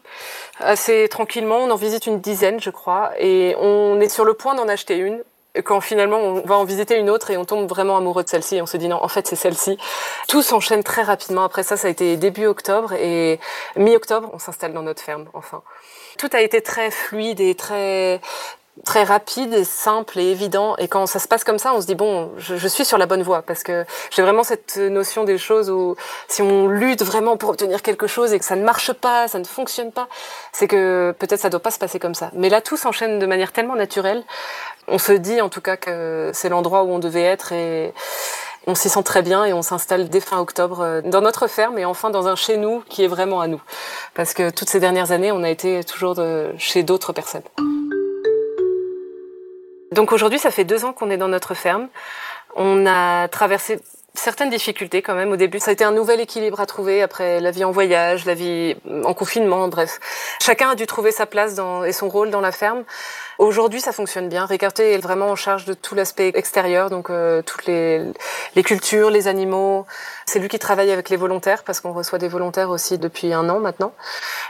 [0.60, 1.58] assez tranquillement.
[1.58, 3.12] On en visite une dizaine, je crois.
[3.20, 5.24] Et on est sur le point d'en acheter une.
[5.66, 8.56] Quand finalement on va en visiter une autre et on tombe vraiment amoureux de celle-ci
[8.56, 9.78] et on se dit non en fait c'est celle-ci.
[10.30, 11.44] Tout s'enchaîne très rapidement.
[11.44, 13.38] Après ça ça a été début octobre et
[13.76, 15.62] mi-octobre on s'installe dans notre ferme enfin.
[16.18, 18.22] Tout a été très fluide et très
[18.86, 20.76] très rapide, simple et évident.
[20.78, 23.06] Et quand ça se passe comme ça, on se dit bon, je, suis sur la
[23.06, 25.96] bonne voie parce que j'ai vraiment cette notion des choses où
[26.28, 29.40] si on lutte vraiment pour obtenir quelque chose et que ça ne marche pas, ça
[29.40, 30.08] ne fonctionne pas,
[30.52, 32.32] c'est que peut-être ça doit pas se passer comme ça.
[32.34, 34.24] Mais là, tout s'enchaîne de manière tellement naturelle.
[34.88, 37.94] On se dit en tout cas que c'est l'endroit où on devait être et
[38.68, 41.78] on s'y sent très bien et on s'installe dès fin octobre euh, dans notre ferme
[41.80, 43.62] et enfin dans un chez nous qui est vraiment à nous.
[44.14, 47.44] Parce que toutes ces dernières années, on a été toujours de, chez d'autres personnes.
[49.92, 51.90] Donc aujourd'hui, ça fait deux ans qu'on est dans notre ferme.
[52.56, 53.80] On a traversé
[54.14, 55.60] certaines difficultés quand même au début.
[55.60, 58.76] Ça a été un nouvel équilibre à trouver après la vie en voyage, la vie
[59.04, 60.00] en confinement, bref.
[60.42, 62.84] Chacun a dû trouver sa place dans, et son rôle dans la ferme.
[63.42, 64.46] Aujourd'hui, ça fonctionne bien.
[64.46, 68.00] Ricarté est vraiment en charge de tout l'aspect extérieur, donc euh, toutes les,
[68.56, 69.88] les cultures, les animaux.
[70.28, 73.50] C'est lui qui travaille avec les volontaires parce qu'on reçoit des volontaires aussi depuis un
[73.50, 73.94] an maintenant.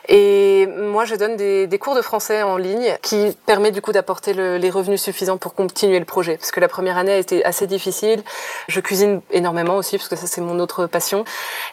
[0.09, 3.93] Et moi, je donne des, des cours de français en ligne qui permet du coup
[3.93, 6.35] d'apporter le, les revenus suffisants pour continuer le projet.
[6.35, 8.21] Parce que la première année a été assez difficile.
[8.67, 11.23] Je cuisine énormément aussi parce que ça c'est mon autre passion.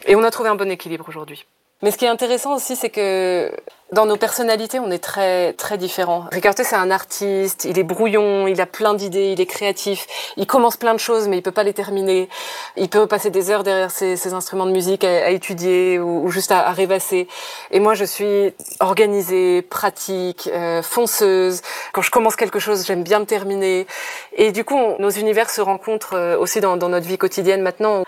[0.06, 1.44] Et on a trouvé un bon équilibre aujourd'hui.
[1.80, 3.52] Mais ce qui est intéressant aussi, c'est que
[3.92, 6.24] dans nos personnalités, on est très très différents.
[6.32, 10.46] Ricardo, c'est un artiste, il est brouillon, il a plein d'idées, il est créatif, il
[10.46, 12.28] commence plein de choses, mais il peut pas les terminer.
[12.76, 16.70] Il peut passer des heures derrière ses, instruments de musique à, étudier ou, juste à,
[16.72, 17.28] rêvasser.
[17.70, 21.62] Et moi, je suis organisée, pratique, euh, fonceuse.
[21.92, 23.86] Quand je commence quelque chose, j'aime bien le terminer.
[24.36, 28.02] Et du coup, nos univers se rencontrent euh, aussi dans, dans notre vie quotidienne maintenant.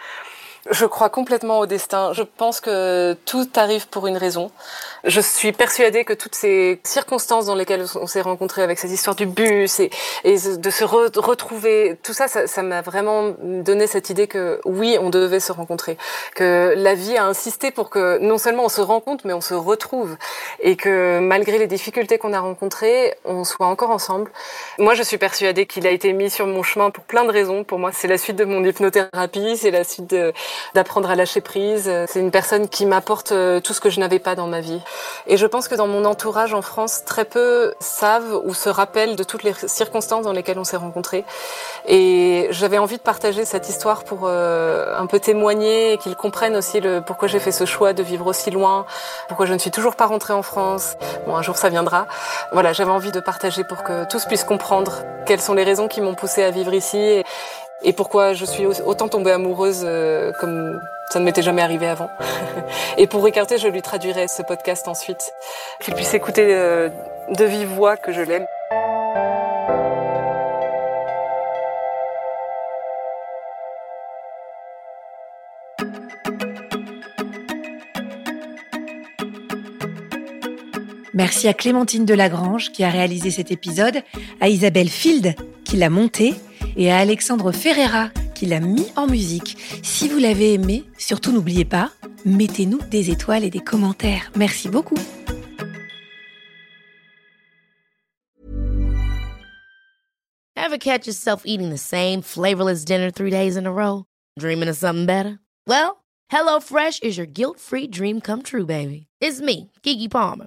[0.68, 2.12] Je crois complètement au destin.
[2.12, 4.50] Je pense que tout arrive pour une raison.
[5.04, 9.16] Je suis persuadée que toutes ces circonstances dans lesquelles on s'est rencontrés avec cette histoire
[9.16, 9.90] du bus et,
[10.24, 15.40] de se retrouver, tout ça, ça m'a vraiment donné cette idée que oui, on devait
[15.40, 15.96] se rencontrer.
[16.34, 19.54] Que la vie a insisté pour que non seulement on se rencontre, mais on se
[19.54, 20.16] retrouve.
[20.60, 24.30] Et que malgré les difficultés qu'on a rencontrées, on soit encore ensemble.
[24.78, 27.64] Moi, je suis persuadée qu'il a été mis sur mon chemin pour plein de raisons.
[27.64, 30.34] Pour moi, c'est la suite de mon hypnothérapie, c'est la suite de
[30.74, 31.90] d'apprendre à lâcher prise.
[32.08, 34.80] C'est une personne qui m'apporte euh, tout ce que je n'avais pas dans ma vie.
[35.26, 39.16] Et je pense que dans mon entourage en France, très peu savent ou se rappellent
[39.16, 41.24] de toutes les circonstances dans lesquelles on s'est rencontrés.
[41.86, 46.56] Et j'avais envie de partager cette histoire pour euh, un peu témoigner et qu'ils comprennent
[46.56, 48.86] aussi le pourquoi j'ai fait ce choix de vivre aussi loin,
[49.28, 50.96] pourquoi je ne suis toujours pas rentrée en France.
[51.26, 52.06] Bon, un jour ça viendra.
[52.52, 56.00] Voilà, j'avais envie de partager pour que tous puissent comprendre quelles sont les raisons qui
[56.00, 57.22] m'ont poussée à vivre ici.
[57.82, 62.10] Et pourquoi je suis autant tombée amoureuse euh, comme ça ne m'était jamais arrivé avant.
[62.98, 65.32] et pour Ricardo, je lui traduirai ce podcast ensuite,
[65.80, 66.88] qu'il puisse écouter euh,
[67.36, 68.46] de vive voix que je l'aime.
[81.12, 84.02] Merci à Clémentine Delagrange qui a réalisé cet épisode,
[84.40, 86.34] à Isabelle Field qui l'a monté
[86.76, 89.58] et à Alexandre Ferreira qui l'a mis en musique.
[89.82, 91.90] Si vous l'avez aimé, surtout n'oubliez pas,
[92.24, 94.30] mettez-nous des étoiles et des commentaires.
[94.34, 94.98] Merci beaucoup.
[100.56, 104.04] Ever catch yourself eating the same flavorless dinner three days in a row?
[104.38, 105.40] Dreaming of something better?
[105.66, 109.08] Well, HelloFresh is your guilt-free dream come true, baby.
[109.20, 110.46] It's me, Kiki Palmer.